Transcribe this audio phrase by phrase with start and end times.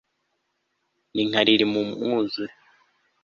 [1.27, 2.53] Nka lili mu mwuzure